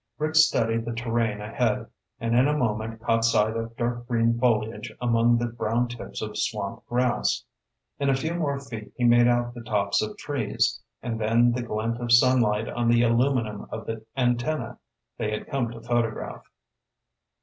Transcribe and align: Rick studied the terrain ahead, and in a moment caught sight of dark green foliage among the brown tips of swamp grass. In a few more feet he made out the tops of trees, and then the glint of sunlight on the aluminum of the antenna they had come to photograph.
Rick 0.17 0.33
studied 0.33 0.83
the 0.83 0.93
terrain 0.95 1.41
ahead, 1.41 1.85
and 2.19 2.33
in 2.35 2.47
a 2.47 2.57
moment 2.57 2.99
caught 3.01 3.23
sight 3.23 3.55
of 3.55 3.77
dark 3.77 4.07
green 4.07 4.35
foliage 4.39 4.91
among 4.99 5.37
the 5.37 5.45
brown 5.45 5.87
tips 5.89 6.23
of 6.23 6.39
swamp 6.39 6.83
grass. 6.87 7.43
In 7.99 8.09
a 8.09 8.15
few 8.15 8.33
more 8.33 8.59
feet 8.59 8.91
he 8.95 9.03
made 9.03 9.27
out 9.27 9.53
the 9.53 9.61
tops 9.61 10.01
of 10.01 10.17
trees, 10.17 10.81
and 11.03 11.21
then 11.21 11.51
the 11.51 11.61
glint 11.61 12.01
of 12.01 12.11
sunlight 12.11 12.67
on 12.67 12.89
the 12.89 13.03
aluminum 13.03 13.67
of 13.69 13.85
the 13.85 14.03
antenna 14.17 14.79
they 15.19 15.29
had 15.29 15.45
come 15.45 15.69
to 15.69 15.79
photograph. 15.79 16.45